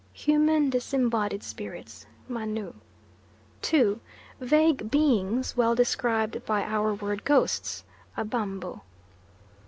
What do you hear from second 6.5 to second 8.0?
our word ghosts: